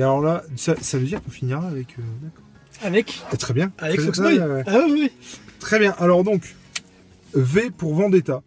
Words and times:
Et 0.00 0.02
alors 0.02 0.22
là, 0.22 0.42
ça, 0.56 0.74
ça 0.80 0.96
veut 0.96 1.04
dire 1.04 1.22
qu'on 1.22 1.30
finira 1.30 1.66
avec. 1.68 1.88
euh, 1.98 2.02
d'accord. 2.22 2.44
Avec, 2.80 3.22
Ah, 3.30 3.36
très 3.36 3.52
bien. 3.52 3.70
avec 3.76 4.00
ouais, 4.00 4.38
ouais. 4.38 4.64
Ah 4.66 4.78
oui, 4.86 4.92
oui. 4.92 5.12
Très 5.58 5.78
bien. 5.78 5.94
Alors 5.98 6.24
donc, 6.24 6.56
V 7.34 7.70
pour 7.70 7.94
Vendetta. 7.94 8.40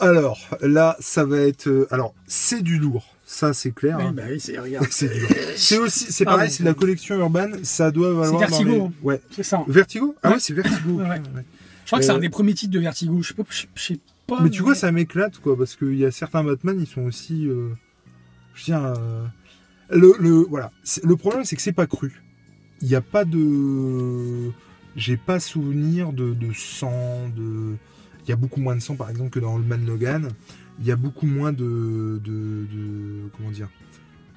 Alors 0.00 0.38
là, 0.62 0.96
ça 1.00 1.26
va 1.26 1.36
être. 1.40 1.66
euh, 1.68 1.86
alors, 1.90 2.14
c'est 2.26 2.62
du 2.62 2.78
lourd. 2.78 3.14
Ça, 3.26 3.52
c'est 3.52 3.72
clair. 3.72 3.98
Oui, 3.98 4.04
hein. 4.06 4.12
bah 4.16 4.22
oui, 4.30 4.40
c'est, 4.40 4.58
regarde. 4.58 4.86
C'est 4.90 5.12
du 5.12 5.20
lourd. 5.20 5.28
C'est 5.56 5.76
aussi, 5.76 6.10
c'est 6.10 6.24
pareil, 6.24 6.50
c'est 6.50 6.62
de 6.62 6.68
la 6.68 6.74
collection 6.74 7.18
urbaine. 7.18 7.62
Ça 7.62 7.90
doit 7.90 8.08
valoir. 8.14 8.32
dans 8.32 8.38
Vertigo, 8.38 8.70
les-. 9.02 9.06
Ouais. 9.06 9.20
C'est 9.32 9.42
ça. 9.42 9.64
Vertigo? 9.68 10.14
Ah 10.22 10.28
Ouais. 10.28 10.34
ouais, 10.36 10.40
c'est 10.40 10.54
Vertigo. 10.54 10.92
Ouais. 11.00 11.20
Je 11.84 11.86
crois 11.90 11.98
que 11.98 12.04
c'est 12.06 12.10
Euh, 12.10 12.14
un 12.14 12.20
des 12.20 12.30
premiers 12.30 12.54
titres 12.54 12.72
de 12.72 12.80
Vertigo. 12.80 13.20
Je 13.20 13.28
sais 13.28 13.34
pas, 13.34 13.42
je, 13.50 13.66
sais 13.76 13.98
pas. 14.26 14.40
Mais 14.40 14.48
tu 14.48 14.62
vois, 14.62 14.74
ça 14.74 14.90
m'éclate, 14.92 15.38
quoi, 15.40 15.58
parce 15.58 15.76
qu'il 15.76 15.98
y 15.98 16.06
a 16.06 16.10
certains 16.10 16.42
Batman, 16.42 16.78
ils 16.80 16.86
sont 16.86 17.02
aussi. 17.02 17.46
euh, 17.46 17.68
je 18.54 18.72
euh, 18.72 18.94
le, 19.90 20.14
le, 20.18 20.30
voilà. 20.48 20.70
Le 21.02 21.16
problème, 21.16 21.44
c'est 21.44 21.56
que 21.56 21.62
c'est 21.62 21.72
pas 21.72 21.86
cru. 21.86 22.22
Il 22.82 22.88
n'y 22.88 22.94
a 22.94 23.00
pas 23.00 23.24
de. 23.24 24.50
J'ai 24.96 25.16
pas 25.16 25.40
souvenir 25.40 26.12
de, 26.12 26.32
de 26.34 26.52
sang, 26.54 27.28
de. 27.36 27.76
Il 28.24 28.30
y 28.30 28.32
a 28.32 28.36
beaucoup 28.36 28.60
moins 28.60 28.74
de 28.74 28.80
sang, 28.80 28.96
par 28.96 29.08
exemple, 29.10 29.30
que 29.30 29.38
dans 29.40 29.56
le 29.56 29.64
Man 29.64 29.84
Logan. 29.86 30.28
Il 30.80 30.86
y 30.86 30.90
a 30.92 30.96
beaucoup 30.96 31.26
moins 31.26 31.52
de. 31.52 32.20
de, 32.24 32.66
de- 32.72 33.30
comment 33.36 33.50
dire 33.50 33.68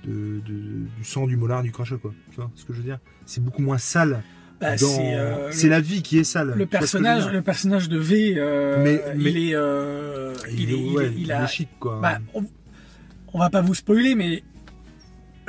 de, 0.05 0.39
du 0.45 0.87
sang, 1.03 1.27
du 1.27 1.35
molar, 1.35 1.61
du 1.61 1.71
crachat, 1.73 1.97
quoi. 1.97 2.13
Tu 2.31 2.37
vois 2.37 2.49
ce 2.55 2.63
que 2.63 2.71
je 2.73 2.77
veux 2.77 2.83
dire? 2.85 2.99
C'est 3.25 3.43
beaucoup 3.43 3.61
moins 3.61 3.77
sale. 3.77 4.23
Bah, 4.61 4.71
dans- 4.77 4.87
c'est, 4.87 5.15
euh, 5.15 5.49
le- 5.63 5.69
la 5.69 5.81
vie 5.81 6.01
qui 6.01 6.17
est 6.19 6.23
sale. 6.23 6.53
Le 6.55 6.65
personnage, 6.65 7.29
le 7.31 7.41
personnage 7.41 7.89
de 7.89 7.97
V, 7.97 8.33
euh, 8.37 8.81
Mais- 8.83 9.01
il 9.17 9.37
est, 9.49 9.55
euh, 9.55 10.33
il, 10.51 10.71
est, 10.71 10.79
il, 10.79 10.95
ouais, 10.95 11.05
est- 11.07 11.11
il 11.13 11.19
il 11.23 11.31
a, 11.31 11.43
est 11.43 11.47
chic, 11.47 11.69
quoi. 11.79 11.99
bah, 12.01 12.19
on, 12.33 12.43
on 13.33 13.39
va 13.39 13.49
pas 13.49 13.61
vous 13.61 13.75
spoiler, 13.75 14.15
mais 14.15 14.43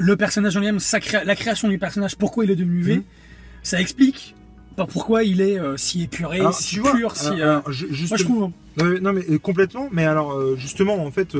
le 0.00 0.16
personnage 0.16 0.56
en 0.56 0.60
lui-même, 0.60 0.78
cré- 0.78 1.24
la 1.24 1.36
création 1.36 1.68
du 1.68 1.78
personnage, 1.78 2.16
pourquoi 2.16 2.44
il 2.44 2.50
est 2.50 2.56
devenu 2.56 2.82
V, 2.82 2.96
Mhm. 2.96 3.02
ça 3.62 3.80
explique 3.80 4.34
pas 4.76 4.86
pourquoi 4.86 5.24
il 5.24 5.40
est 5.40 5.58
euh, 5.58 5.76
si 5.76 6.02
épuré, 6.04 6.40
Alors, 6.40 6.54
si 6.54 6.74
tu 6.76 6.80
vois, 6.80 6.92
pur, 6.94 7.14
si. 7.16 7.26
alors, 7.26 7.38
euh, 7.38 7.50
alors, 7.50 7.72
ju- 7.72 7.88
juste- 7.92 8.10
moi 8.10 8.16
je 8.18 8.24
trouve. 8.24 8.42
hein. 8.44 8.52
Non 9.02 9.12
mais 9.12 9.24
euh, 9.30 9.38
complètement, 9.38 9.88
mais 9.92 10.04
alors 10.04 10.56
justement 10.56 11.04
en 11.04 11.10
fait 11.10 11.36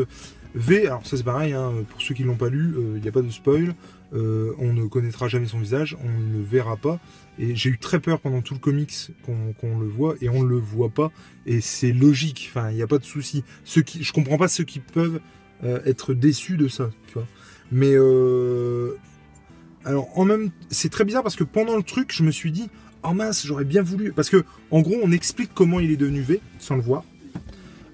V, 0.54 0.86
alors 0.86 1.06
ça 1.06 1.16
c'est 1.16 1.22
pareil, 1.22 1.52
hein, 1.52 1.72
pour 1.88 2.02
ceux 2.02 2.14
qui 2.14 2.24
l'ont 2.24 2.34
pas 2.36 2.48
lu, 2.50 2.74
il 2.96 3.00
n'y 3.00 3.08
a 3.08 3.12
pas 3.12 3.22
de 3.22 3.30
spoil, 3.30 3.74
euh, 4.12 4.52
on 4.58 4.72
ne 4.72 4.84
connaîtra 4.86 5.28
jamais 5.28 5.46
son 5.46 5.60
visage, 5.60 5.96
on 6.02 6.08
ne 6.08 6.38
le 6.38 6.42
verra 6.44 6.76
pas, 6.76 6.98
et 7.38 7.54
j'ai 7.54 7.70
eu 7.70 7.78
très 7.78 8.00
peur 8.00 8.18
pendant 8.20 8.42
tout 8.42 8.54
le 8.54 8.60
comics 8.60 8.92
qu'on 9.24 9.78
le 9.78 9.86
voit, 9.86 10.16
et 10.20 10.28
on 10.28 10.42
ne 10.42 10.48
le 10.48 10.56
voit 10.58 10.90
pas, 10.90 11.12
et 11.46 11.60
c'est 11.60 11.92
logique, 11.92 12.50
enfin 12.52 12.70
il 12.70 12.76
n'y 12.76 12.82
a 12.82 12.88
pas 12.88 12.98
de 12.98 13.04
souci. 13.04 13.44
Ceux 13.64 13.82
qui, 13.82 14.02
je 14.02 14.12
comprends 14.12 14.36
pas 14.38 14.48
ceux 14.48 14.64
qui 14.64 14.80
peuvent 14.80 15.20
euh, 15.62 15.78
être 15.86 16.14
déçus 16.14 16.56
de 16.56 16.66
ça, 16.68 16.90
tu 17.06 17.14
vois. 17.14 17.26
Mais 17.72 17.92
euh, 17.94 18.96
alors 19.84 20.08
en 20.18 20.24
même, 20.24 20.50
c'est 20.70 20.90
très 20.90 21.04
bizarre 21.04 21.22
parce 21.22 21.36
que 21.36 21.44
pendant 21.44 21.76
le 21.76 21.82
truc, 21.82 22.12
je 22.12 22.22
me 22.22 22.30
suis 22.30 22.50
dit, 22.50 22.68
oh 23.02 23.12
mince, 23.12 23.46
j'aurais 23.46 23.64
bien 23.64 23.82
voulu, 23.82 24.12
parce 24.12 24.30
que 24.30 24.44
en 24.70 24.80
gros 24.80 24.96
on 25.02 25.12
explique 25.12 25.50
comment 25.54 25.80
il 25.80 25.90
est 25.90 25.96
devenu 25.96 26.20
V 26.20 26.40
sans 26.58 26.76
le 26.76 26.82
voir. 26.82 27.04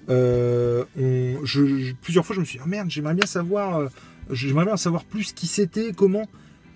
Euh, 0.09 0.85
plusieurs 2.01 2.25
fois, 2.25 2.35
je 2.35 2.39
me 2.39 2.45
suis 2.45 2.57
dit, 2.57 2.63
ah 2.63 2.67
merde, 2.67 2.89
j'aimerais 2.89 3.13
bien 3.13 3.25
savoir, 3.25 3.77
euh, 3.77 3.87
j'aimerais 4.31 4.65
bien 4.65 4.77
savoir 4.77 5.03
plus 5.03 5.33
qui 5.33 5.47
c'était, 5.47 5.91
comment. 5.93 6.27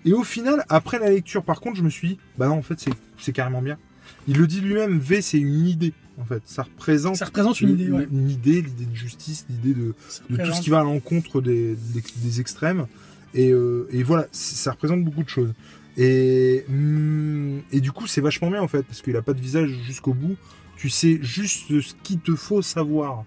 Et 0.04 0.12
au 0.12 0.24
final, 0.24 0.64
après 0.68 0.98
la 0.98 1.10
lecture, 1.10 1.44
par 1.44 1.60
contre, 1.60 1.76
je 1.76 1.82
me 1.82 1.90
suis 1.90 2.08
dit, 2.08 2.18
bah 2.36 2.48
non, 2.48 2.56
en 2.58 2.62
fait, 2.62 2.84
c'est 3.18 3.32
carrément 3.32 3.62
bien. 3.62 3.78
Il 4.26 4.36
le 4.36 4.46
dit 4.46 4.60
lui-même, 4.60 4.98
V, 4.98 5.22
c'est 5.22 5.38
une 5.38 5.66
idée, 5.66 5.92
en 6.22 6.24
fait. 6.24 6.42
Ça 6.46 6.62
représente, 6.62 7.16
Ça 7.16 7.26
représente 7.26 7.60
une 7.60 7.70
idée, 7.70 7.90
ouais. 7.90 8.06
une 8.10 8.30
idée, 8.30 8.62
l'idée 8.62 8.86
de 8.86 8.94
justice, 8.94 9.46
l'idée 9.50 9.74
de, 9.74 9.94
tout 10.42 10.52
ce 10.52 10.60
qui 10.60 10.70
va 10.70 10.80
à 10.80 10.84
l'encontre 10.84 11.40
des, 11.40 11.74
des, 11.74 12.02
des 12.16 12.40
extrêmes. 12.40 12.86
Et, 13.34 13.50
euh, 13.50 13.88
et 13.90 14.02
voilà, 14.02 14.26
ça 14.32 14.72
représente 14.72 15.04
beaucoup 15.04 15.22
de 15.22 15.28
choses. 15.28 15.52
Et, 15.96 16.64
hum, 16.68 17.60
et 17.70 17.80
du 17.80 17.92
coup, 17.92 18.06
c'est 18.06 18.20
vachement 18.20 18.50
bien 18.50 18.62
en 18.62 18.68
fait, 18.68 18.82
parce 18.82 19.02
qu'il 19.02 19.16
a 19.16 19.22
pas 19.22 19.34
de 19.34 19.40
visage 19.40 19.70
jusqu'au 19.86 20.14
bout. 20.14 20.36
Tu 20.76 20.88
sais 20.88 21.18
juste 21.22 21.80
ce 21.80 21.94
qu'il 22.02 22.18
te 22.18 22.34
faut 22.34 22.62
savoir 22.62 23.24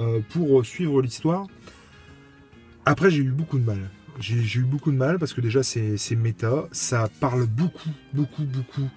euh, 0.00 0.20
pour 0.30 0.64
suivre 0.64 1.02
l'histoire. 1.02 1.46
Après, 2.86 3.10
j'ai 3.10 3.22
eu 3.22 3.30
beaucoup 3.30 3.58
de 3.58 3.64
mal. 3.64 3.90
J'ai 4.18 4.58
eu 4.58 4.64
beaucoup 4.64 4.90
de 4.90 4.96
mal 4.96 5.18
parce 5.18 5.32
que 5.32 5.40
déjà, 5.40 5.62
c'est 5.62 5.96
c'est 5.96 6.16
méta. 6.16 6.66
Ça 6.72 7.08
parle 7.20 7.46
beaucoup, 7.46 7.90
beaucoup, 8.12 8.44
beaucoup. 8.44 8.88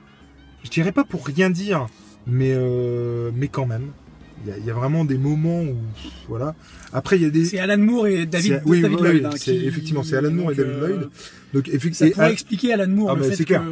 Je 0.64 0.70
dirais 0.70 0.92
pas 0.92 1.04
pour 1.04 1.26
rien 1.26 1.50
dire, 1.50 1.88
mais, 2.28 2.54
euh, 2.54 3.32
mais 3.36 3.48
quand 3.48 3.66
même. 3.66 3.88
Il 4.46 4.50
y, 4.50 4.52
a, 4.54 4.58
il 4.58 4.66
y 4.66 4.70
a 4.70 4.74
vraiment 4.74 5.06
des 5.06 5.18
moments 5.18 5.62
où. 5.62 5.76
Voilà. 6.28 6.54
Après, 6.92 7.16
il 7.18 7.22
y 7.24 7.26
a 7.26 7.30
des. 7.30 7.46
C'est 7.46 7.60
Alan 7.60 7.78
Moore 7.78 8.08
et 8.08 8.26
David, 8.26 8.62
oui, 8.66 8.82
David 8.82 8.98
oui, 9.00 9.04
Lloyd. 9.08 9.22
oui, 9.24 9.30
hein, 9.34 9.38
qui- 9.38 9.66
effectivement, 9.66 10.04
c'est 10.04 10.18
Alan 10.18 10.32
Moore 10.32 10.52
et 10.52 10.56
David 10.56 10.72
euh, 10.74 10.88
Lloyd. 10.88 11.10
Donc, 11.54 11.68
Ça 11.68 11.74
effectivement. 11.74 12.12
pourrait 12.12 12.34
expliquer 12.34 12.74
Alan 12.74 12.88
Moore 12.90 13.12
Ah, 13.12 13.16
le 13.16 13.22
bah, 13.22 13.30
fait 13.30 13.36
c'est 13.38 13.44
que. 13.46 13.54
clair. 13.54 13.64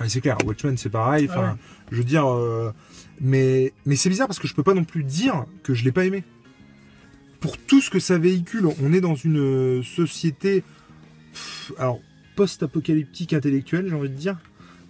Ouais, 0.00 0.08
c'est 0.08 0.20
clair, 0.22 0.38
Watchmen 0.46 0.76
c'est 0.78 0.88
pareil. 0.88 1.26
Enfin, 1.28 1.42
Ah 1.44 1.52
ouais. 1.52 1.58
je 1.90 1.96
veux 1.98 2.04
dire, 2.04 2.26
euh, 2.26 2.70
mais 3.20 3.74
mais 3.84 3.96
c'est 3.96 4.08
bizarre 4.08 4.28
parce 4.28 4.38
que 4.38 4.48
je 4.48 4.54
peux 4.54 4.62
pas 4.62 4.72
non 4.74 4.84
plus 4.84 5.04
dire 5.04 5.44
que 5.62 5.74
je 5.74 5.84
l'ai 5.84 5.92
pas 5.92 6.06
aimé. 6.06 6.24
Pour 7.40 7.58
tout 7.58 7.80
ce 7.82 7.90
que 7.90 7.98
ça 7.98 8.16
véhicule, 8.18 8.66
on 8.82 8.92
est 8.94 9.00
dans 9.02 9.16
une 9.16 9.82
société, 9.82 10.62
pff, 11.32 11.72
alors 11.76 12.00
post-apocalyptique 12.36 13.32
intellectuelle, 13.34 13.86
j'ai 13.88 13.94
envie 13.94 14.08
de 14.08 14.14
dire, 14.14 14.38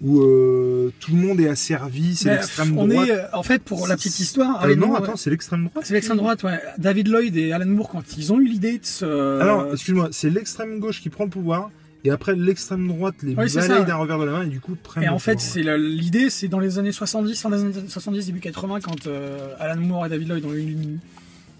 où 0.02 0.20
euh, 0.20 0.92
tout 1.00 1.12
le 1.12 1.18
monde 1.18 1.40
est 1.40 1.48
asservi, 1.48 2.16
c'est 2.16 2.30
l'extrême 2.30 2.76
on 2.76 2.88
droite. 2.88 3.08
est, 3.08 3.12
euh, 3.12 3.22
en 3.32 3.42
fait, 3.42 3.62
pour 3.62 3.86
la 3.86 3.94
petite 3.96 4.18
histoire, 4.18 4.60
Euh, 4.62 4.66
Alan 4.66 4.76
non, 4.76 4.86
Moore, 4.88 4.96
attends, 4.96 5.16
c'est 5.16 5.30
l'extrême 5.30 5.66
droite. 5.68 5.84
c'est 5.86 5.94
l'extrême 5.94 6.16
droite, 6.18 6.42
ouais. 6.42 6.60
David 6.78 7.08
Lloyd 7.08 7.36
et 7.36 7.52
Alan 7.52 7.66
Moore, 7.66 7.88
quand 7.88 8.16
ils 8.18 8.32
ont 8.32 8.40
eu 8.40 8.46
l'idée 8.48 8.78
de 8.78 8.84
ce. 8.84 9.40
Alors, 9.40 9.72
excuse-moi, 9.72 10.08
c'est 10.10 10.28
l'extrême 10.30 10.80
gauche 10.80 11.00
qui 11.00 11.08
prend 11.08 11.24
le 11.24 11.30
pouvoir. 11.30 11.70
Et 12.04 12.10
après, 12.10 12.34
l'extrême 12.34 12.88
droite 12.88 13.14
les 13.22 13.36
Oui, 13.36 13.46
balaye 13.54 13.84
d'un 13.84 13.94
revers 13.94 14.18
de 14.18 14.24
la 14.24 14.32
main 14.32 14.42
et 14.42 14.48
du 14.48 14.58
coup 14.58 14.74
prennent 14.82 15.04
Et 15.04 15.08
en 15.08 15.20
fait, 15.20 15.38
c'est 15.38 15.62
l'idée, 15.78 16.30
c'est 16.30 16.48
dans 16.48 16.58
les 16.58 16.80
années 16.80 16.90
70, 16.90 17.40
fin 17.40 17.48
des 17.50 17.60
années 17.60 17.72
70, 17.86 18.26
début 18.26 18.40
80, 18.40 18.80
quand 18.80 19.06
euh, 19.06 19.54
Alan 19.60 19.80
Moore 19.80 20.06
et 20.06 20.08
David 20.08 20.26
Lloyd 20.28 20.44
ont 20.44 20.52
eu 20.52 20.76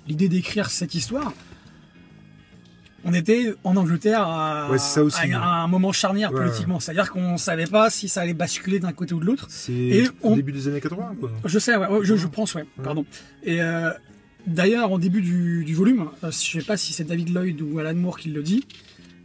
l'idée 0.09 0.29
d'écrire 0.29 0.69
cette 0.71 0.97
histoire. 0.97 1.33
On 3.05 3.13
était 3.15 3.53
en 3.65 3.77
Angleterre 3.77 4.23
à, 4.23 4.71
Ouais, 4.71 4.79
c'est 4.79 4.95
ça 4.95 5.03
aussi, 5.03 5.21
à- 5.21 5.27
ouais. 5.27 5.33
à 5.35 5.63
un 5.63 5.67
moment 5.67 5.93
charnière 5.93 6.33
Ouais, 6.33 6.41
politiquement. 6.41 6.79
C'est-à-dire 6.81 7.11
qu'on 7.11 7.37
savait 7.37 7.67
pas 7.67 7.91
si 7.91 8.09
ça 8.09 8.21
allait 8.21 8.33
basculer 8.35 8.79
d'un 8.79 8.93
côté 8.93 9.13
ou 9.15 9.21
de 9.21 9.25
l'autre. 9.27 9.47
C'est 9.49 10.09
au 10.23 10.31
on- 10.31 10.37
début 10.37 10.53
des 10.53 10.69
années 10.69 10.81
80, 10.81 11.17
quoi. 11.19 11.31
Je 11.45 11.59
sais, 11.59 11.77
ouais, 11.77 11.87
ouais, 11.89 11.99
je, 12.03 12.15
je 12.17 12.27
pense, 12.29 12.55
ouais, 12.55 12.65
pardon. 12.83 13.05
Et 13.43 13.61
euh, 13.61 13.91
d'ailleurs, 14.47 14.93
en 14.93 14.99
début 14.99 15.21
du, 15.21 15.65
du 15.65 15.75
volume, 15.75 16.07
euh, 16.23 16.31
je 16.31 16.61
sais 16.61 16.65
pas 16.65 16.77
si 16.77 16.93
c'est 16.93 17.05
David 17.05 17.35
Lloyd 17.35 17.61
ou 17.61 17.79
Alan 17.81 17.95
Moore 17.95 18.19
qui 18.19 18.29
le 18.31 18.43
dit, 18.43 18.65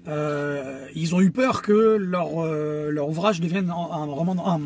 euh, 0.08 0.88
ils 0.96 1.14
ont 1.16 1.22
eu 1.22 1.32
peur 1.32 1.62
que 1.62 1.98
leur, 2.00 2.44
euh, 2.44 2.90
leur 2.92 3.10
ouvrage 3.10 3.42
devienne 3.42 3.70
un, 3.70 3.74
un 3.74 4.06
roman, 4.06 4.56
un, 4.56 4.62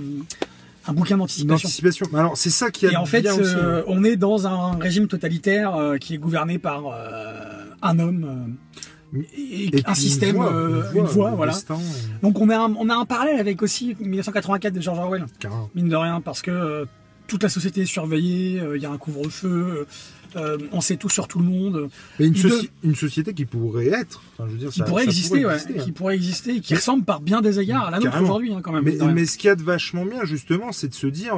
un 0.88 0.94
bouquin 0.94 1.18
d'anticipation. 1.18 1.68
D'anticipation. 1.68 2.06
Mais 2.14 2.20
Alors, 2.20 2.38
c'est 2.38 2.50
ça 2.50 2.72
qui 2.72 2.88
a 2.88 2.92
Et 2.92 2.96
en 2.96 3.06
fait, 3.06 3.22
bien 3.24 3.34
aussi, 3.34 3.56
hein. 3.56 3.84
on 3.88 4.04
est 4.04 4.16
dans 4.16 4.48
un 4.48 4.78
régime 4.78 5.08
totalitaire 5.08 5.96
qui 6.00 6.14
est 6.14 6.18
gouverné 6.18 6.60
par 6.60 6.84
un 7.82 8.00
homme 8.00 8.56
et, 9.14 9.66
Et 9.66 9.72
puis 9.72 9.84
un 9.86 9.94
système, 9.94 10.36
voix, 10.36 10.54
euh, 10.54 10.84
une 10.94 11.04
voix, 11.04 11.32
le 11.32 11.36
voilà. 11.36 11.54
destin, 11.54 11.76
euh, 11.76 12.18
Donc 12.22 12.40
on 12.40 12.50
a, 12.50 12.58
un, 12.58 12.74
on 12.76 12.90
a 12.90 12.96
un 12.96 13.06
parallèle 13.06 13.40
avec 13.40 13.62
aussi 13.62 13.96
1984 14.00 14.74
de 14.74 14.82
George 14.82 15.00
Orwell 15.00 15.26
mine 15.76 15.90
de 15.90 15.96
rien, 15.96 16.22
parce 16.22 16.42
que 16.42 16.52
euh, 16.52 16.86
toute 17.28 17.44
la 17.44 17.50
société 17.50 17.82
est 17.82 17.86
surveillée, 17.86 18.60
euh, 18.60 18.78
il 18.78 18.84
y 18.84 18.86
a 18.86 18.92
un 18.92 18.98
couvre-feu, 18.98 19.86
euh, 20.36 20.58
on 20.72 20.82
sait 20.82 20.96
tout 20.96 21.10
sur 21.10 21.28
tout 21.28 21.40
le 21.40 21.46
monde, 21.46 21.90
Mais 22.20 22.28
une, 22.28 22.96
société 22.96 23.34
qui 23.34 23.46
pourrait 23.46 23.88
être, 23.88 24.22
enfin, 24.34 24.48
je 24.48 24.54
veux 24.54 24.60
dire, 24.60 24.69
qui 24.69 24.81
pourrait 24.81 25.04
ça 25.04 25.10
exister, 25.10 25.46
hein. 25.46 25.57
qui 25.84 25.92
pourrait 25.92 26.16
exister, 26.16 26.56
et 26.56 26.62
qui 26.62 26.74
Mais- 26.74 26.80
ressemble 26.80 27.04
par 27.04 27.19
bien 27.19 27.42
des 27.42 27.60
égards 27.60 27.88
à 27.88 27.92
la 27.92 28.00
nôtre 28.00 28.22
aujourd'hui, 28.22 28.54
hein, 28.54 28.62
quand 28.64 28.72
même. 28.72 28.84
Mais, 28.84 28.98
mais 29.14 29.25
ce 29.25 29.38
qu'il 29.38 29.48
y 29.48 29.52
a 29.52 29.56
de 29.56 29.64
vachement 29.64 30.06
bien, 30.06 30.24
justement, 30.24 30.72
c'est 30.72 30.88
de 30.88 30.94
se 30.94 31.07
dire. 31.07 31.36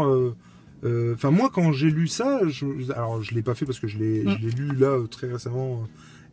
Euh, 0.84 1.14
Enfin, 1.14 1.32
moi, 1.32 1.50
quand 1.54 1.72
j'ai 1.72 1.90
lu 1.90 2.08
ça, 2.08 2.42
je, 2.48 2.66
alors 2.94 3.22
je 3.24 3.34
l'ai 3.36 3.42
pas 3.42 3.56
fait 3.56 3.66
parce 3.66 3.80
que 3.80 3.88
je 3.88 3.98
l'ai, 3.98 4.24
Mm. 4.24 4.38
lu 4.58 4.76
là 4.78 5.00
très 5.10 5.32
récemment, 5.32 5.88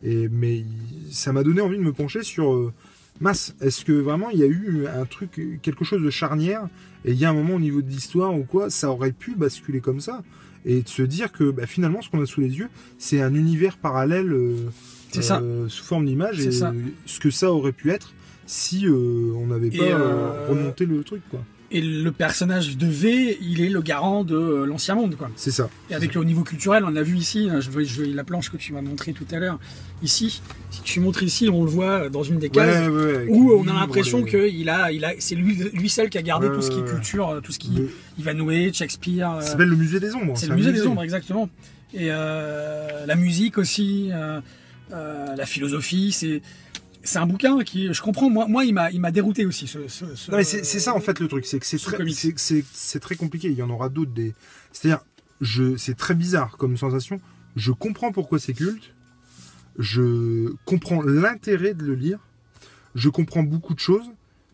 euh, 0.04 0.08
et 0.08 0.28
mais 0.30 0.64
ça 1.10 1.32
m'a 1.32 1.42
donné 1.42 1.60
envie 1.60 1.76
de 1.78 1.82
me 1.82 1.92
pencher 1.92 2.22
sur. 2.22 2.52
euh, 2.52 2.72
Mince, 3.20 3.54
est-ce 3.60 3.84
que 3.84 3.92
vraiment 3.92 4.30
il 4.30 4.38
y 4.38 4.42
a 4.42 4.46
eu 4.46 4.86
un 4.86 5.04
truc, 5.04 5.58
quelque 5.60 5.84
chose 5.84 6.02
de 6.02 6.08
charnière, 6.08 6.68
et 7.04 7.12
il 7.12 7.18
y 7.18 7.26
a 7.26 7.30
un 7.30 7.34
moment 7.34 7.56
au 7.56 7.60
niveau 7.60 7.82
de 7.82 7.88
l'histoire 7.90 8.34
ou 8.34 8.44
quoi, 8.44 8.70
ça 8.70 8.90
aurait 8.90 9.12
pu 9.12 9.34
basculer 9.34 9.80
comme 9.80 10.00
ça, 10.00 10.22
et 10.64 10.80
de 10.80 10.88
se 10.88 11.02
dire 11.02 11.30
que 11.30 11.50
bah, 11.50 11.66
finalement, 11.66 12.00
ce 12.00 12.08
qu'on 12.08 12.22
a 12.22 12.26
sous 12.26 12.40
les 12.40 12.58
yeux, 12.58 12.68
c'est 12.98 13.20
un 13.20 13.34
univers 13.34 13.76
parallèle 13.76 14.32
euh, 14.32 14.56
ça. 15.12 15.40
euh, 15.42 15.68
sous 15.68 15.84
forme 15.84 16.06
d'image, 16.06 16.40
et 16.40 16.50
ça. 16.50 16.72
ce 17.04 17.20
que 17.20 17.30
ça 17.30 17.52
aurait 17.52 17.72
pu 17.72 17.90
être 17.90 18.14
si 18.46 18.86
euh, 18.86 19.32
on 19.36 19.48
n'avait 19.48 19.70
pas 19.70 20.46
remonté 20.48 20.86
le 20.86 21.04
truc, 21.04 21.20
quoi. 21.30 21.44
Et 21.72 21.80
le 21.80 22.10
personnage 22.10 22.76
de 22.76 22.86
V, 22.88 23.38
il 23.40 23.60
est 23.60 23.68
le 23.68 23.80
garant 23.80 24.24
de 24.24 24.34
euh, 24.34 24.64
l'ancien 24.66 24.96
monde, 24.96 25.14
quoi. 25.16 25.30
C'est 25.36 25.52
ça. 25.52 25.70
Et 25.88 25.94
avec 25.94 26.16
au 26.16 26.24
niveau 26.24 26.42
culturel, 26.42 26.84
on 26.84 26.90
l'a 26.90 27.04
vu 27.04 27.16
ici, 27.16 27.48
hein, 27.48 27.60
je 27.60 27.70
je 27.84 28.02
la 28.02 28.24
planche 28.24 28.50
que 28.50 28.56
tu 28.56 28.72
m'as 28.72 28.82
montrée 28.82 29.12
tout 29.12 29.26
à 29.30 29.38
l'heure, 29.38 29.60
ici, 30.02 30.42
si 30.72 30.82
tu 30.82 30.98
montres 30.98 31.22
ici, 31.22 31.48
on 31.48 31.62
le 31.62 31.70
voit 31.70 32.08
dans 32.08 32.24
une 32.24 32.40
des 32.40 32.50
cases, 32.50 32.88
Ouais, 32.88 32.92
ouais, 32.92 33.02
ouais, 33.04 33.14
avec 33.18 33.28
où 33.30 33.52
on 33.52 33.68
a 33.68 33.72
l'impression 33.72 34.18
les- 34.24 34.30
que 34.32 34.48
il 34.48 34.68
a, 34.68 34.90
il 34.90 35.04
a, 35.04 35.12
c'est 35.20 35.36
lui, 35.36 35.54
lui 35.72 35.88
seul 35.88 36.10
qui 36.10 36.18
a 36.18 36.22
gardé 36.22 36.48
tout 36.48 36.60
ce 36.60 36.72
qui 36.72 36.80
est 36.80 36.84
culture, 36.84 37.28
euh, 37.28 37.40
tout 37.40 37.52
ce 37.52 37.60
qui, 37.60 37.70
le- 37.70 37.90
Ivanhoe, 38.18 38.72
Shakespeare. 38.72 39.30
euh, 39.36 39.40
Ça 39.40 39.52
s'appelle 39.52 39.68
le 39.68 39.76
musée 39.76 40.00
des 40.00 40.12
ombres. 40.14 40.32
C'est 40.36 40.46
un 40.46 40.50
le 40.50 40.56
musée 40.56 40.72
des 40.72 40.84
ombres, 40.88 41.04
exactement. 41.04 41.48
Et 41.94 42.08
euh, 42.10 43.06
la 43.06 43.14
musique 43.14 43.58
aussi, 43.58 44.10
euh, 44.12 44.40
la 44.90 45.46
philosophie, 45.46 46.10
c'est 46.10 46.42
c'est 47.02 47.18
un 47.18 47.26
bouquin 47.26 47.62
qui, 47.64 47.92
je 47.92 48.02
comprends, 48.02 48.28
moi, 48.30 48.46
moi 48.46 48.64
il 48.64 48.74
m'a, 48.74 48.90
il 48.90 49.00
m'a 49.00 49.10
dérouté 49.10 49.44
aussi. 49.46 49.66
Ce, 49.66 49.88
ce- 49.88 50.14
ce- 50.14 50.30
Non, 50.30 50.36
mais 50.38 50.44
c'est 50.44 50.62
ça 50.64 50.94
en 50.94 51.00
fait 51.00 51.18
le 51.20 51.28
truc, 51.28 51.46
c'est 51.46 51.58
que 51.58 51.66
c'est 51.66 51.78
ce 51.78 51.84
très, 51.86 51.98
c'est- 52.72 53.00
très 53.00 53.16
compliqué. 53.16 53.48
Il 53.48 53.54
y 53.56 53.62
en 53.62 53.70
aura 53.70 53.88
d'autres 53.88 54.12
des. 54.12 54.34
C'est-à-dire, 54.72 55.02
je, 55.40 55.76
c'est 55.76 55.94
très 55.96 56.14
bizarre 56.14 56.56
comme 56.58 56.76
sensation. 56.76 57.20
Je 57.56 57.72
comprends 57.72 58.12
pourquoi 58.12 58.38
c'est 58.38 58.52
culte. 58.54 58.92
Je 59.78 60.52
comprends 60.64 61.02
l'intérêt 61.02 61.74
de 61.74 61.84
le 61.84 61.94
lire. 61.94 62.18
Je 62.94 63.08
comprends 63.08 63.42
beaucoup 63.42 63.74
de 63.74 63.78
choses, 63.80 64.06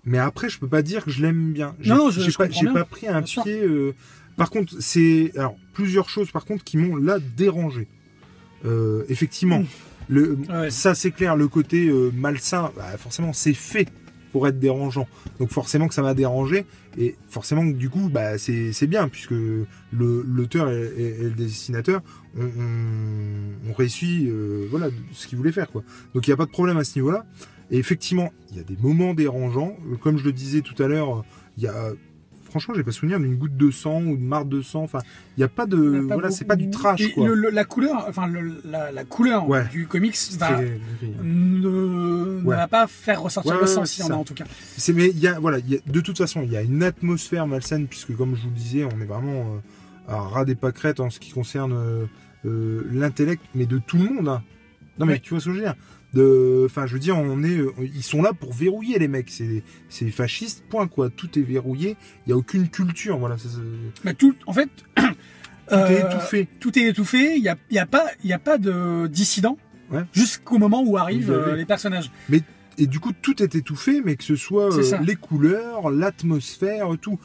mais 0.05 0.19
après, 0.19 0.49
je 0.49 0.59
peux 0.59 0.69
pas 0.69 0.83
dire 0.83 1.05
que 1.05 1.11
je 1.11 1.23
l'aime 1.23 1.53
bien. 1.53 1.75
J'ai- 1.81 1.91
Non, 1.91 2.11
je- 2.11 2.21
j'ai 2.21 2.33
pas, 2.33 2.49
pas 2.49 2.85
pris 2.85 3.09
un 3.09 3.23
bien 3.23 3.43
pied. 3.43 3.61
euh, 3.63 3.93
Par 4.37 4.51
contre, 4.51 4.75
c'est 4.81 5.33
alors 5.37 5.57
plusieurs 5.73 6.11
choses 6.11 6.31
par 6.31 6.45
contre 6.45 6.63
qui 6.63 6.77
m'ont 6.77 6.97
là 6.97 7.19
dérangé. 7.19 7.89
Euh, 8.67 9.05
effectivement, 9.09 9.61
Mm. 9.61 9.67
Le, 10.09 10.39
Ouais. 10.49 10.71
ça 10.71 10.95
c'est 10.95 11.11
clair. 11.11 11.37
Le 11.37 11.49
côté 11.49 11.89
euh, 11.89 12.11
malsain, 12.15 12.71
bah, 12.77 12.97
forcément, 12.99 13.33
c'est 13.33 13.55
fait 13.55 13.89
pour 14.33 14.47
être 14.49 14.59
dérangeant. 14.59 15.09
Donc 15.41 15.51
forcément 15.51 15.89
que 15.89 15.95
ça 15.95 16.03
m'a 16.03 16.13
dérangé 16.15 16.67
et 16.99 17.17
forcément 17.29 17.67
que 17.67 17.75
du 17.77 17.89
coup 17.89 18.09
bah 18.11 18.37
c'est 18.39 18.73
c'est 18.73 18.87
bien 18.87 19.09
puisque 19.09 19.31
le 19.31 19.65
l'auteur 19.93 20.71
et, 20.71 20.83
et- 20.97 21.21
et 21.21 21.23
le 21.25 21.31
dessinateur 21.31 22.03
ont, 22.39 22.43
ont 23.69 23.73
réussi 23.73 24.27
euh, 24.29 24.67
voilà 24.71 24.89
ce 25.13 25.27
qu'ils 25.27 25.39
voulaient 25.39 25.53
faire 25.53 25.71
quoi. 25.71 25.83
Donc 26.15 26.27
il 26.27 26.31
n'y 26.31 26.35
a 26.35 26.37
pas 26.37 26.45
de 26.47 26.51
problème 26.51 26.77
à 26.77 26.85
ce 26.85 26.99
niveau-là. 26.99 27.25
Et 27.71 27.79
effectivement, 27.79 28.33
il 28.51 28.59
y 28.59 28.61
a 28.61 28.63
des 28.63 28.77
moments 28.81 29.13
dérangeants. 29.15 29.77
Comme 30.01 30.19
je 30.19 30.25
le 30.25 30.33
disais 30.33 30.61
tout 30.61 30.81
à 30.83 30.87
l'heure, 30.87 31.25
il 31.57 31.65
y 31.65 31.67
a 31.67 31.91
franchement 32.59 32.75
j'ai 32.75 32.83
pas 32.85 32.93
souvenir 32.93 33.21
d'une 33.21 33.37
goutte 33.37 33.57
de 33.57 33.71
sang 33.71 34.03
ou 34.03 34.17
de 34.17 34.23
marre 34.23 34.45
de 34.47 34.63
sang. 34.63 34.83
Enfin, 34.83 35.01
il 35.37 35.41
n'y 35.41 35.45
a 35.45 35.49
pas 35.49 35.67
de 35.67 36.05
a 36.05 36.09
pas 36.09 36.15
voilà 36.15 36.31
c'est 36.31 36.45
pas 36.47 36.57
du 36.57 36.71
trash 36.71 37.01
Et 37.03 37.11
quoi. 37.13 37.27
le- 37.29 37.35
le- 37.35 37.51
la 37.51 37.65
couleur, 37.65 38.07
enfin 38.09 38.27
le- 38.27 38.61
la, 38.65 38.91
la 38.93 39.05
couleur 39.05 39.49
Ouais. 39.49 39.67
du 39.71 39.87
comics 39.87 40.17
va, 40.39 40.61
ne, 41.23 41.69
ne 41.69 42.43
Ouais. 42.45 42.57
va 42.57 42.69
pas 42.69 42.87
faire 42.87 43.23
ressortir 43.23 43.55
Ouais, 43.55 43.61
le 43.61 43.67
sang 43.67 43.85
c'est 43.85 44.03
en 44.03 44.07
a 44.07 44.09
ça. 44.09 44.17
en 44.17 44.25
tout 44.25 44.35
cas. 44.35 44.45
C'est 44.77 44.93
mais 44.93 45.09
il 45.11 45.19
y 45.19 45.27
a 45.29 45.39
voilà, 45.39 45.59
il 45.59 45.69
y 45.71 45.77
a- 45.77 45.81
de 45.87 46.01
toute 46.01 46.19
façon, 46.19 46.43
il 46.43 46.51
y 46.53 46.57
a 46.57 46.63
une 46.63 46.83
atmosphère 46.83 47.47
malsaine 47.47 47.87
puisque 47.87 48.17
comme 48.17 48.35
je 48.37 48.43
vous 48.43 48.51
le 48.51 48.55
disais, 48.57 48.85
on 48.85 49.01
est 49.01 49.05
vraiment 49.07 49.57
euh, 50.09 50.13
à 50.13 50.17
ras 50.19 50.45
des 50.45 50.55
pâquerettes 50.55 51.01
en 51.01 51.11
ce 51.11 51.21
qui 51.21 51.33
concerne 51.33 51.73
euh, 51.75 52.07
euh, 52.47 52.87
l'intellect 52.93 53.43
mais 53.55 53.67
de 53.67 53.79
tout 53.79 53.99
le 53.99 54.05
monde. 54.05 54.29
hein. 54.29 54.43
Non 54.99 55.05
mais 55.07 55.19
tu 55.19 55.31
vois 55.31 55.41
ce 55.41 55.47
que 55.47 55.51
je 55.53 55.57
veux 55.57 55.63
dire? 55.63 55.75
De 56.17 56.65
enfin 56.67 56.87
je 56.87 56.95
veux 56.95 56.99
dire 56.99 57.17
on 57.19 57.43
est 57.43 57.59
euh, 57.59 57.73
ils 57.95 58.03
sont 58.03 58.23
là 58.23 58.33
pour 58.33 58.53
verrouiller 58.53 58.99
les 58.99 59.09
mecs, 59.09 59.31
c'est 59.31 59.63
c'est 59.89 60.11
fasciste 60.11 60.65
point 60.69 60.89
quoi, 60.89 61.11
tout 61.11 61.39
est 61.39 61.43
verrouillé, 61.43 61.97
il 62.27 62.31
y 62.31 62.33
a 62.33 62.37
aucune 62.37 62.69
culture 62.69 63.19
voilà, 63.19 63.37
Bah, 64.05 64.15
tout, 64.15 64.35
en 64.47 64.53
fait, 64.53 64.69
tout 64.97 65.75
est 65.75 65.75
euh, 65.75 66.09
étouffé. 66.11 66.49
tout 66.61 66.79
est 66.79 66.85
étouffé. 66.89 67.37
Il 67.37 67.43
n'y 67.43 67.49
a, 67.49 67.57
il 67.71 67.77
y 67.77 67.79
a 67.79 67.87
pas, 67.87 68.07
il 68.25 68.31
y 68.31 68.33
a 68.33 68.39
pas 68.39 68.59
de 68.59 69.07
dissident 69.07 69.59
Ouais. 69.93 70.03
jusqu'au 70.13 70.59
moment 70.59 70.83
où 70.85 70.97
arrivent 70.97 71.31
euh, 71.31 71.55
les 71.55 71.65
personnages. 71.65 72.11
Et 72.79 72.87
du 72.89 72.99
coup, 72.99 73.13
tout 73.23 73.41
est 73.43 73.55
étouffé, 73.55 74.03
mais 74.05 74.17
que 74.17 74.25
ce 74.25 74.35
soit 74.37 74.75
euh, 74.77 74.99
les 75.05 75.15
couleurs, 75.17 75.91
l'atmosphère, 75.91 76.89
tout. 77.01 77.19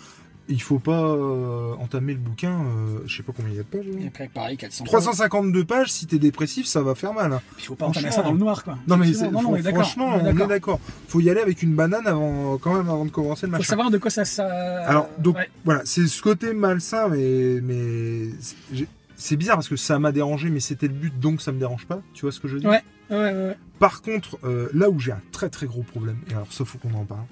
Il 0.49 0.61
faut 0.61 0.79
pas 0.79 0.99
euh, 1.03 1.73
entamer 1.75 2.13
le 2.13 2.19
bouquin, 2.19 2.51
euh, 2.51 2.99
je 3.05 3.15
sais 3.17 3.23
pas 3.23 3.31
combien 3.35 3.51
il 3.51 3.55
y 3.57 3.59
a 3.59 3.63
de 3.63 3.67
pages. 3.67 3.85
Et 3.85 4.03
hein. 4.03 4.07
après, 4.07 4.27
pareil, 4.27 4.57
400. 4.57 4.83
352 4.85 5.63
pages, 5.63 5.91
si 5.91 6.07
t'es 6.07 6.19
dépressif, 6.19 6.65
ça 6.65 6.81
va 6.81 6.93
faire 6.95 7.13
mal. 7.13 7.31
hein. 7.31 7.41
Il 7.59 7.63
faut 7.65 7.75
pas 7.75 7.85
entamer 7.85 8.11
ça 8.11 8.21
dans 8.23 8.33
le 8.33 8.39
noir, 8.39 8.63
quoi. 8.63 8.77
Non 8.87 8.97
mais 8.97 9.05
Effectivement. 9.09 9.39
c'est- 9.39 9.43
non, 9.45 9.49
non, 9.49 9.55
on 9.55 9.55
est 9.57 9.61
d'accord. 9.61 9.83
franchement, 9.83 10.19
on 10.21 10.25
est 10.25 10.47
d'accord. 10.47 10.79
Faut 11.07 11.19
y 11.21 11.29
aller 11.29 11.39
avec 11.41 11.61
une 11.63 11.73
banane 11.75 12.05
avant, 12.07 12.57
quand 12.57 12.73
même, 12.73 12.89
avant 12.89 13.05
de 13.05 13.11
commencer 13.11 13.45
le 13.45 13.51
Faut 13.53 13.59
machin. 13.59 13.69
savoir 13.69 13.91
de 13.91 13.97
quoi 13.97 14.09
ça. 14.11 14.25
ça... 14.25 14.45
Alors, 14.85 15.07
donc, 15.19 15.37
ouais. 15.37 15.49
voilà, 15.63 15.81
c'est 15.85 16.07
ce 16.07 16.21
côté 16.21 16.53
malsain, 16.53 17.07
mais, 17.07 17.59
mais 17.61 18.29
c'est- 18.41 18.55
j'ai- 18.73 18.87
c'est 19.15 19.35
bizarre 19.37 19.55
parce 19.57 19.69
que 19.69 19.75
ça 19.77 19.99
m'a 19.99 20.11
dérangé, 20.11 20.49
mais 20.49 20.59
c'était 20.59 20.87
le 20.87 20.93
but, 20.93 21.17
donc 21.19 21.41
ça 21.41 21.51
me 21.51 21.59
dérange 21.59 21.85
pas. 21.85 22.01
Tu 22.13 22.23
vois 22.23 22.31
ce 22.31 22.39
que 22.39 22.47
je 22.47 22.55
veux 22.55 22.59
dire? 22.59 22.69
Ouais. 22.71 22.83
Ouais, 23.11 23.17
ouais, 23.17 23.31
ouais. 23.33 23.57
Par 23.79 24.01
contre, 24.01 24.37
euh, 24.43 24.69
là 24.73 24.89
où 24.89 24.99
j'ai 24.99 25.11
un 25.11 25.21
très 25.31 25.49
très 25.49 25.67
gros 25.67 25.83
problème, 25.83 26.17
et 26.29 26.33
alors 26.33 26.51
ça 26.51 26.65
faut 26.65 26.77
qu'on 26.77 26.93
en 26.93 27.03
parle, 27.05 27.25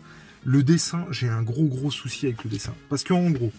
le 0.45 0.63
dessin, 0.63 1.05
j'ai 1.11 1.27
un 1.29 1.41
gros 1.43 1.65
gros 1.65 1.91
souci 1.91 2.25
avec 2.27 2.43
le 2.43 2.49
dessin. 2.49 2.73
Parce 2.89 3.03
qu'en 3.03 3.29
gros, 3.29 3.51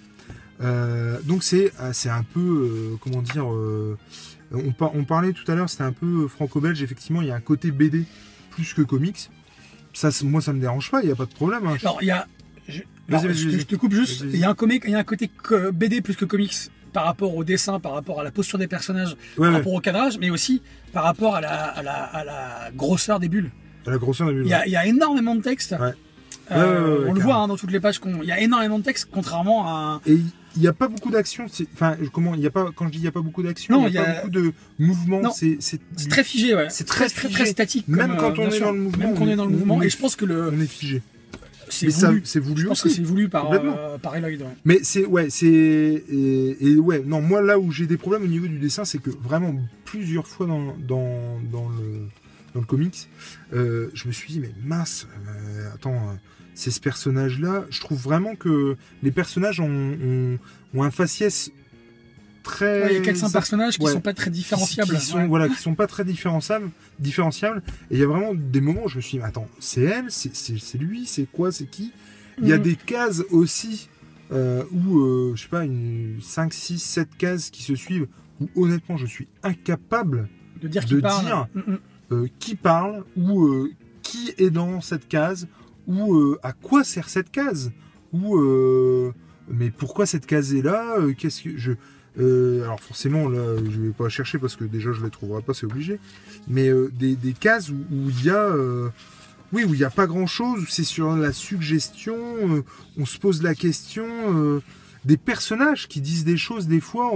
euh, 0.62 1.18
donc 1.22 1.42
c'est 1.42 1.72
euh, 1.80 1.90
c'est 1.92 2.10
un 2.10 2.22
peu, 2.22 2.40
euh, 2.40 2.96
comment 3.00 3.22
dire, 3.22 3.50
euh, 3.52 3.96
on, 4.52 4.72
par- 4.72 4.94
on 4.94 5.04
parlait 5.04 5.32
tout 5.32 5.50
à 5.50 5.54
l'heure, 5.54 5.70
c'était 5.70 5.84
un 5.84 5.92
peu 5.92 6.26
franco-belge, 6.28 6.82
effectivement, 6.82 7.22
il 7.22 7.28
y 7.28 7.30
a 7.30 7.34
un 7.34 7.40
côté 7.40 7.70
BD 7.70 8.04
plus 8.50 8.74
que 8.74 8.82
comics. 8.82 9.30
Ça, 9.92 10.10
moi 10.24 10.40
ça 10.40 10.52
me 10.52 10.60
dérange 10.60 10.90
pas, 10.90 11.02
il 11.02 11.06
n'y 11.06 11.12
a 11.12 11.16
pas 11.16 11.26
de 11.26 11.34
problème. 11.34 11.66
hein. 11.66 11.76
Alors, 11.82 11.98
il 12.02 12.06
y 12.06 12.10
a. 12.10 12.26
je- 12.68 12.82
alors, 13.08 13.22
te- 13.22 13.26
vas-y. 13.28 13.50
je 13.60 13.62
te 13.66 13.74
coupe 13.76 13.92
juste. 13.94 14.20
Il 14.22 14.36
y 14.38 14.44
a 14.44 14.50
un 14.50 14.54
comic, 14.54 14.84
il 14.86 14.92
y 14.92 14.94
a 14.94 14.98
un 14.98 15.04
côté 15.04 15.30
BD 15.72 16.00
plus 16.00 16.14
que 16.14 16.24
comics 16.24 16.54
par 16.92 17.04
rapport 17.04 17.34
au 17.36 17.42
dessin, 17.44 17.78
par 17.80 17.92
rapport 17.92 18.20
à 18.20 18.24
la 18.24 18.30
posture 18.30 18.58
des 18.58 18.66
personnages, 18.68 19.10
Ouais, 19.10 19.16
par 19.36 19.48
ouais, 19.48 19.56
rapport 19.58 19.72
au 19.74 19.80
cadrage, 19.80 20.18
mais 20.18 20.30
aussi 20.30 20.60
par 20.92 21.04
rapport 21.04 21.36
à 21.36 21.40
la, 21.40 21.64
à 21.66 21.82
la, 21.82 21.92
à 22.04 22.24
la 22.24 22.70
grosseur 22.74 23.18
des 23.20 23.28
bulles. 23.28 23.50
à 23.86 23.90
la 23.90 23.98
grosseur 23.98 24.28
de 24.32 24.42
Il 24.42 24.48
y 24.48 24.52
a, 24.54 24.66
il 24.66 24.72
y 24.72 24.76
a 24.76 24.86
énormément 24.86 25.34
de 25.36 25.40
texte. 25.42 25.74
Euh, 26.50 26.98
Ouais, 26.98 27.04
ouais, 27.04 27.10
on 27.10 27.12
le 27.14 27.20
voit 27.20 27.36
hein, 27.36 27.48
dans 27.48 27.56
toutes 27.56 27.70
les 27.70 27.80
pages. 27.80 27.98
qu'on- 27.98 28.22
Il 28.22 28.28
y 28.28 28.32
a 28.32 28.40
énormément 28.40 28.78
de 28.78 28.84
texte, 28.84 29.08
contrairement 29.12 29.66
à. 29.68 30.00
Et 30.06 30.14
il 30.56 30.60
n'y 30.60 30.66
a 30.66 30.72
pas 30.72 30.88
beaucoup 30.88 31.10
d'action. 31.10 31.46
Enfin, 31.74 31.96
comment 32.12 32.34
il 32.34 32.40
y 32.40 32.46
a 32.46 32.50
pas 32.50 32.70
quand 32.74 32.86
je 32.86 32.90
dis 32.92 32.98
il 32.98 33.02
n'y 33.02 33.06
a 33.08 33.12
pas 33.12 33.20
beaucoup 33.20 33.42
d'action, 33.42 33.86
il 33.86 33.92
n'y 33.92 33.98
a, 33.98 34.02
pas 34.04 34.10
a- 34.10 34.14
beaucoup 34.16 34.30
de 34.30 34.52
mouvement. 34.78 35.30
C'est 35.30 35.58
très 36.08 36.24
figé, 36.24 36.54
ouais. 36.54 36.66
C'est 36.70 36.84
très 36.84 37.08
très, 37.08 37.28
figé. 37.28 37.34
très 37.34 37.46
statique. 37.46 37.86
Même 37.88 38.16
comme, 38.16 38.34
quand 38.34 38.38
on 38.42 38.48
est 38.48 38.50
sûr. 38.50 38.66
dans 38.66 38.72
le 38.72 38.80
mouvement, 38.80 39.06
Même 39.08 39.14
quand 39.18 39.24
on 39.24 39.28
est 39.28 39.36
dans 39.36 39.44
le 39.46 39.50
on- 39.54 39.58
mouvement. 39.58 39.74
on 39.76 39.82
Et 39.82 39.90
je 39.90 39.96
pense 39.96 40.16
que 40.16 40.24
le. 40.24 40.50
on 40.52 40.60
est 40.60 40.66
figé. 40.66 41.02
C'est 41.72 41.88
ça, 41.92 42.08
voulu. 42.08 42.22
c'est 42.24 42.40
voulu 42.40 42.62
Je 42.62 42.66
pense 42.66 42.82
que 42.82 42.88
c'est 42.88 43.00
voulu 43.02 43.28
par, 43.28 43.52
euh, 43.52 43.96
par 43.98 44.16
Eloyd, 44.16 44.42
ouais. 44.42 44.48
Mais 44.64 44.80
c'est 44.82 45.04
ouais, 45.06 45.30
c'est 45.30 45.46
et, 45.46 46.56
et 46.68 46.74
ouais, 46.76 47.04
non, 47.06 47.20
moi 47.22 47.40
là 47.42 47.60
où 47.60 47.70
j'ai 47.70 47.86
des 47.86 47.96
problèmes 47.96 48.24
au 48.24 48.26
niveau 48.26 48.48
du 48.48 48.58
dessin, 48.58 48.84
c'est 48.84 48.98
que 48.98 49.10
vraiment 49.10 49.54
plusieurs 49.84 50.26
fois 50.26 50.46
dans 50.46 50.74
dans, 50.88 51.38
dans 51.52 51.68
le 51.68 52.08
dans 52.54 52.60
le 52.60 52.66
comics, 52.66 53.08
euh, 53.52 53.88
je 53.94 54.08
me 54.08 54.12
suis 54.12 54.32
dit 54.32 54.40
mais 54.40 54.50
mince, 54.64 55.06
euh, 55.28 55.72
attends, 55.72 55.96
c'est 56.60 56.70
ce 56.70 56.80
personnage-là, 56.80 57.64
je 57.70 57.80
trouve 57.80 57.98
vraiment 58.00 58.34
que 58.36 58.76
les 59.02 59.10
personnages 59.10 59.60
ont, 59.60 59.66
ont, 59.70 60.38
ont 60.74 60.82
un 60.82 60.90
faciès 60.90 61.50
très 62.42 62.82
Ouais, 62.82 62.88
Il 62.90 62.94
y 62.96 62.98
a 62.98 63.02
400 63.02 63.30
personnages 63.30 63.78
qui 63.78 63.84
ouais. 63.84 63.92
sont 63.92 64.00
pas 64.00 64.14
très 64.14 64.24
qui- 64.30 64.38
différenciables. 64.38 64.94
qui 64.94 65.00
sont 65.04 65.18
ouais. 65.18 65.26
voilà 65.26 65.48
qui 65.48 65.56
sont 65.56 65.74
pas 65.74 65.86
très 65.86 66.04
différenciables 66.04 66.70
différenciables 66.98 67.62
et 67.90 67.94
il 67.96 68.00
y 68.00 68.02
a 68.02 68.06
vraiment 68.06 68.32
des 68.34 68.60
moments 68.60 68.84
où 68.84 68.88
je 68.88 68.96
me 68.96 69.00
suis 69.02 69.12
dit 69.12 69.18
mais 69.18 69.24
attends 69.28 69.48
c'est 69.58 69.82
elle 69.82 70.06
c'est 70.10 70.78
lui 70.78 71.04
c'est 71.06 71.26
quoi 71.30 71.52
c'est 71.52 71.66
qui? 71.66 71.92
Il 72.40 72.48
y 72.48 72.52
a 72.52 72.56
Mhm. 72.56 72.62
des 72.62 72.76
cases 72.76 73.22
aussi 73.30 73.88
euh, 74.32 74.64
où 74.72 75.00
euh, 75.00 75.32
je 75.36 75.42
sais 75.42 75.48
pas 75.48 75.64
une 75.64 76.18
5 76.22 76.52
6 76.54 76.78
7 76.78 77.08
cases 77.18 77.50
qui 77.50 77.62
se 77.62 77.74
suivent 77.74 78.06
où 78.40 78.48
honnêtement 78.64 78.96
je 78.96 79.06
suis 79.06 79.28
incapable 79.42 80.28
de 80.62 80.68
dire 80.68 80.84
de 80.86 81.00
parle. 81.00 81.24
dire. 81.26 81.46
Mm, 81.54 81.72
mm. 81.72 81.78
euh, 82.12 82.26
qui 82.38 82.54
parle 82.54 83.04
ou 83.16 83.44
euh, 83.44 83.70
qui 84.02 84.32
est 84.38 84.50
dans 84.50 84.80
cette 84.80 85.08
case 85.08 85.46
euh, 85.90 86.38
à 86.42 86.52
quoi 86.52 86.84
sert 86.84 87.08
cette 87.08 87.30
case? 87.30 87.72
Ou 88.12 88.36
euh, 88.36 89.12
mais 89.48 89.70
pourquoi 89.70 90.06
cette 90.06 90.26
case 90.26 90.54
est 90.54 90.62
là? 90.62 90.96
Euh, 90.98 91.14
qu'est-ce 91.16 91.42
que 91.42 91.56
je 91.56 91.72
alors 92.18 92.80
forcément 92.80 93.30
là 93.30 93.56
je 93.56 93.80
vais 93.80 93.92
pas 93.92 94.10
chercher 94.10 94.38
parce 94.38 94.54
que 94.54 94.64
déjà 94.64 94.92
je 94.92 95.02
les 95.02 95.10
trouverai 95.10 95.42
pas 95.42 95.54
c'est 95.54 95.64
obligé. 95.64 95.98
Mais 96.48 96.70
des, 96.92 97.16
cases 97.32 97.70
où 97.70 97.74
il 97.90 98.24
y 98.24 98.30
a 98.30 98.54
oui 99.52 99.64
où 99.64 99.72
il 99.72 99.78
n'y 99.78 99.84
a 99.84 99.90
pas 99.90 100.06
grand 100.06 100.26
chose 100.26 100.66
c'est 100.68 100.84
sur 100.84 101.16
la 101.16 101.32
suggestion 101.32 102.16
on 102.98 103.06
se 103.06 103.16
pose 103.16 103.42
la 103.42 103.54
question 103.54 104.60
des 105.06 105.16
personnages 105.16 105.88
qui 105.88 106.02
disent 106.02 106.24
des 106.24 106.36
choses 106.36 106.66
des 106.66 106.80
fois 106.80 107.10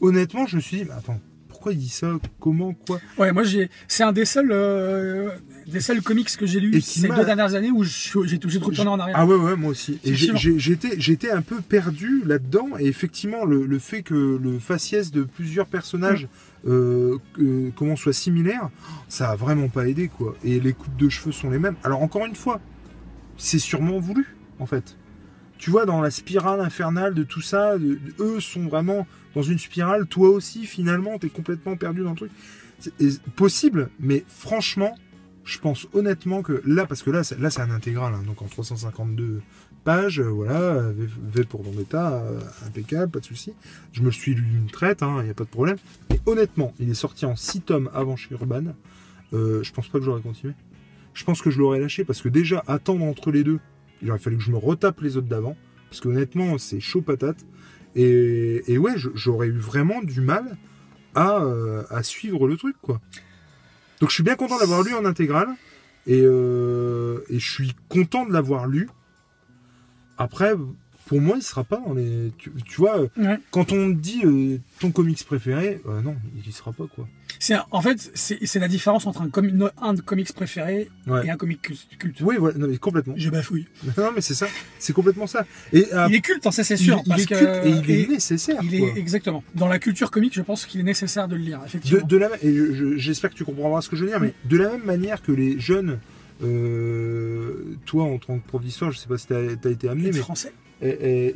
honnêtement 0.00 0.46
je 0.46 0.56
me 0.56 0.60
suis 0.62 0.78
dit 0.78 0.84
mais 0.84 0.94
attends 0.94 1.20
pourquoi 1.60 1.72
il 1.74 1.78
dit 1.78 1.90
ça 1.90 2.08
comment 2.40 2.72
quoi 2.86 2.98
Ouais, 3.18 3.32
moi 3.32 3.42
j'ai, 3.42 3.68
c'est 3.86 4.02
un 4.02 4.12
des 4.12 4.24
seuls, 4.24 4.48
euh, 4.50 5.28
des 5.66 5.80
seuls 5.80 6.00
comics 6.00 6.34
que 6.38 6.46
j'ai 6.46 6.58
lu 6.58 6.80
ces 6.80 7.06
deux 7.06 7.22
dernières 7.26 7.54
années 7.54 7.70
où 7.70 7.84
j'ai 7.84 8.18
j'ai 8.24 8.38
trop 8.38 8.70
tourné 8.70 8.90
en 8.90 8.98
arrière. 8.98 9.14
Ah 9.18 9.26
ouais, 9.26 9.34
ouais, 9.36 9.56
moi 9.56 9.70
aussi. 9.72 10.00
Et 10.02 10.14
j'étais, 10.14 10.98
j'étais 10.98 11.30
un 11.30 11.42
peu 11.42 11.60
perdu 11.60 12.22
là-dedans. 12.24 12.70
Et 12.78 12.86
effectivement, 12.86 13.44
le, 13.44 13.66
le 13.66 13.78
fait 13.78 14.02
que 14.02 14.40
le 14.42 14.58
faciès 14.58 15.10
de 15.12 15.24
plusieurs 15.24 15.66
personnages, 15.66 16.28
Mm. 16.64 16.68
euh, 16.70 17.18
que- 17.34 17.70
comment 17.76 17.94
soit 17.96 18.14
similaire, 18.14 18.70
ça 19.08 19.28
a 19.30 19.36
vraiment 19.36 19.68
pas 19.68 19.86
aidé, 19.86 20.08
quoi. 20.08 20.34
Et 20.44 20.60
les 20.60 20.72
coupes 20.72 20.96
de 20.96 21.10
cheveux 21.10 21.32
sont 21.32 21.50
les 21.50 21.58
mêmes. 21.58 21.76
Alors 21.84 22.02
encore 22.02 22.24
une 22.24 22.34
fois, 22.36 22.58
c'est 23.36 23.58
sûrement 23.58 23.98
voulu, 23.98 24.34
en 24.58 24.66
fait. 24.66 24.96
Tu 25.58 25.68
vois, 25.70 25.84
dans 25.84 26.00
la 26.00 26.10
spirale 26.10 26.60
infernale 26.62 27.12
de 27.12 27.22
tout 27.22 27.42
ça, 27.42 27.76
de- 27.76 27.96
de- 27.96 28.14
eux 28.18 28.40
sont 28.40 28.66
vraiment 28.66 29.06
dans 29.34 29.42
une 29.42 29.58
spirale. 29.58 30.06
Toi 30.06 30.30
aussi, 30.30 30.66
finalement, 30.66 31.18
t'es 31.18 31.28
complètement 31.28 31.76
perdu 31.76 32.02
dans 32.02 32.10
le 32.10 32.16
truc. 32.16 32.32
C'est 32.78 32.92
est 33.00 33.22
possible, 33.30 33.90
mais 34.00 34.24
franchement, 34.28 34.96
je 35.44 35.58
pense 35.58 35.86
honnêtement 35.92 36.42
que 36.42 36.62
là, 36.64 36.86
parce 36.86 37.02
que 37.02 37.10
là, 37.10 37.24
c'est- 37.24 37.38
là 37.38 37.50
c'est 37.50 37.60
un 37.60 37.70
intégral, 37.70 38.14
hein, 38.14 38.22
donc 38.26 38.40
en 38.42 38.46
352 38.46 39.40
pages, 39.84 40.20
euh, 40.20 40.24
voilà, 40.28 40.90
V, 40.92 41.44
pour 41.44 41.62
Vendetta, 41.62 42.12
euh, 42.22 42.40
impeccable, 42.66 43.10
pas 43.10 43.20
de 43.20 43.24
souci. 43.24 43.52
Je 43.92 44.02
me 44.02 44.10
suis 44.10 44.34
lu 44.34 44.42
d'une 44.42 44.66
traite, 44.70 45.00
il 45.02 45.24
n'y 45.24 45.30
a 45.30 45.34
pas 45.34 45.44
de 45.44 45.48
problème. 45.50 45.76
Mais 46.10 46.20
honnêtement, 46.26 46.74
il 46.78 46.88
est 46.90 46.94
sorti 46.94 47.24
en 47.26 47.36
6 47.36 47.60
tomes 47.62 47.90
avant 47.94 48.16
chez 48.16 48.32
Urban. 48.34 48.74
Euh, 49.32 49.62
je 49.62 49.72
pense 49.72 49.88
pas 49.88 49.98
que 49.98 50.04
j'aurais 50.04 50.20
continué. 50.22 50.54
Je 51.14 51.24
pense 51.24 51.42
que 51.42 51.50
je 51.50 51.58
l'aurais 51.58 51.80
lâché 51.80 52.04
parce 52.04 52.20
que 52.22 52.28
déjà, 52.28 52.62
attendre 52.66 53.04
entre 53.04 53.30
les 53.30 53.42
deux, 53.44 53.58
il 54.02 54.10
aurait 54.10 54.18
fallu 54.20 54.36
que 54.36 54.42
je 54.42 54.50
me 54.50 54.56
retape 54.58 55.00
les 55.00 55.16
autres 55.16 55.28
d'avant. 55.28 55.56
Parce 55.88 56.00
que 56.00 56.08
honnêtement, 56.08 56.56
c'est 56.58 56.80
chaud 56.80 57.00
patate. 57.02 57.44
Et, 57.94 58.78
ouais, 58.78 58.94
j'aurais 59.14 59.48
eu 59.48 59.58
vraiment 59.58 60.02
du 60.02 60.20
mal 60.20 60.56
à, 61.14 61.42
euh, 61.42 61.82
à 61.90 62.02
suivre 62.02 62.46
le 62.46 62.56
truc, 62.56 62.76
quoi. 62.82 63.00
Donc 64.00 64.10
je 64.10 64.14
suis 64.14 64.22
bien 64.22 64.36
content 64.36 64.58
d'avoir 64.58 64.82
lu 64.82 64.94
en 64.94 65.04
intégrale. 65.04 65.48
Et, 66.06 66.22
euh, 66.24 67.20
et 67.28 67.38
je 67.38 67.50
suis 67.50 67.74
content 67.88 68.24
de 68.24 68.32
l'avoir 68.32 68.66
lu. 68.66 68.88
Après, 70.16 70.54
pour 71.10 71.20
moi, 71.20 71.34
il 71.36 71.42
sera 71.42 71.64
pas. 71.64 71.82
Tu, 72.38 72.52
tu 72.64 72.76
vois, 72.76 73.00
euh, 73.00 73.08
Ouais. 73.16 73.36
quand 73.50 73.72
on 73.72 73.88
dit 73.88 74.20
euh, 74.24 74.58
ton 74.78 74.92
comics 74.92 75.24
préféré, 75.24 75.80
euh, 75.88 76.00
non, 76.02 76.14
il 76.36 76.48
y 76.48 76.52
sera 76.52 76.72
pas 76.72 76.84
quoi. 76.94 77.08
C'est 77.40 77.56
en 77.72 77.82
fait 77.82 78.12
c'est 78.14 78.58
la 78.60 78.68
différence 78.68 79.06
entre 79.08 79.22
un, 79.22 79.28
comi- 79.28 79.68
un 79.82 79.96
comics 79.96 80.32
préféré 80.32 80.88
Ouais. 81.08 81.26
et 81.26 81.30
un 81.30 81.36
comic 81.36 81.62
cul- 81.62 81.76
culte. 81.98 82.20
Oui, 82.20 82.36
voilà, 82.38 82.56
non, 82.58 82.68
mais 82.68 82.76
complètement. 82.78 83.14
Je 83.16 83.28
bafouille. 83.28 83.66
Non, 83.98 84.12
mais 84.14 84.20
c'est 84.20 84.34
ça, 84.34 84.46
c'est 84.78 84.92
complètement 84.92 85.26
ça. 85.26 85.44
Et 85.72 85.92
euh, 85.92 86.06
Il 86.10 86.14
est 86.14 86.20
culte, 86.20 86.46
hein, 86.46 86.52
ça 86.52 86.62
c'est 86.62 86.76
sûr. 86.76 87.02
il 87.04 87.08
parce 87.08 87.22
est 87.22 87.26
que, 87.26 87.34
culte 87.34 87.66
et 87.66 87.70
il 87.70 87.90
est 87.90 88.02
et 88.02 88.06
nécessaire. 88.06 88.60
il 88.62 88.78
quoi. 88.78 88.88
est 88.90 88.96
exactement 88.96 89.42
dans 89.56 89.66
la 89.66 89.80
culture 89.80 90.12
comique. 90.12 90.34
Je 90.34 90.42
pense 90.42 90.64
qu'il 90.64 90.78
est 90.78 90.84
nécessaire 90.84 91.26
de 91.26 91.34
le 91.34 91.42
lire, 91.42 91.60
effectivement. 91.66 92.06
de 92.06 92.16
la, 92.16 92.28
et 92.40 92.54
je- 92.54 92.72
je- 92.72 92.96
j'espère 92.98 93.30
que 93.30 93.34
tu 93.34 93.44
comprendras 93.44 93.80
ce 93.80 93.88
que 93.88 93.96
je 93.96 94.04
veux 94.04 94.10
dire, 94.10 94.20
mais 94.20 94.32
de 94.44 94.56
la 94.56 94.68
même 94.70 94.84
manière 94.84 95.22
que 95.22 95.32
les 95.32 95.58
jeunes, 95.58 95.98
euh, 96.44 97.76
toi 97.86 98.04
en 98.04 98.18
tant 98.18 98.38
que 98.38 98.46
prof 98.46 98.62
d'histoire, 98.62 98.92
je 98.92 98.98
sais 98.98 99.08
pas 99.08 99.18
si 99.18 99.26
tu 99.26 99.34
as, 99.34 99.70
été 99.70 99.88
amené, 99.88 100.08
Et 100.08 100.12
mais 100.12 100.18
français. 100.18 100.52
Et- 100.82 101.32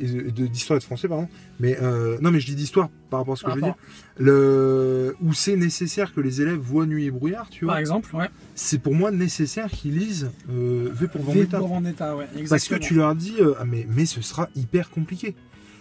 d'histoire 0.49 0.77
et 0.77 0.79
de 0.79 0.83
français, 0.83 1.07
pardon. 1.07 1.27
Mais 1.59 1.77
euh, 1.81 2.17
non, 2.21 2.31
mais 2.31 2.39
je 2.39 2.47
dis 2.47 2.55
d'histoire 2.55 2.89
par 3.09 3.19
rapport 3.19 3.33
à 3.33 3.37
ce 3.37 3.41
que 3.43 3.47
Par 3.47 3.55
je 3.55 3.61
veux 3.61 3.65
dire. 3.67 3.75
Le, 4.17 5.15
où 5.21 5.33
c'est 5.33 5.55
nécessaire 5.55 6.13
que 6.13 6.21
les 6.21 6.41
élèves 6.41 6.57
voient 6.59 6.85
Nuit 6.85 7.05
et 7.05 7.11
brouillard, 7.11 7.49
tu 7.49 7.65
vois. 7.65 7.73
Par 7.75 7.79
exemple, 7.79 8.15
ouais. 8.15 8.29
C'est 8.55 8.79
pour 8.79 8.93
moi 8.95 9.11
nécessaire 9.11 9.69
qu'ils 9.69 9.97
lisent 9.97 10.31
euh, 10.49 10.89
V 10.93 11.07
pour 11.07 11.21
V 11.21 11.27
Vendetta. 11.33 11.57
pour 11.59 11.67
Vendetta, 11.67 12.15
ouais. 12.15 12.23
Exactement. 12.25 12.49
Parce 12.49 12.67
que 12.67 12.75
tu 12.75 12.95
leur 12.95 13.15
dis, 13.15 13.35
euh, 13.39 13.53
ah, 13.59 13.65
mais, 13.65 13.85
mais 13.89 14.05
ce 14.05 14.21
sera 14.21 14.49
hyper 14.55 14.89
compliqué. 14.89 15.35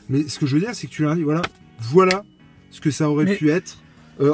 Mais 0.08 0.28
ce 0.28 0.38
que 0.38 0.46
je 0.46 0.54
veux 0.56 0.60
dire, 0.60 0.74
c'est 0.74 0.86
que 0.86 0.92
tu 0.92 1.02
leur 1.02 1.14
dis, 1.16 1.22
voilà, 1.22 1.42
voilà 1.80 2.22
ce 2.70 2.80
que 2.80 2.90
ça 2.90 3.08
aurait 3.08 3.24
Mais- 3.24 3.36
pu 3.36 3.50
être. 3.50 3.78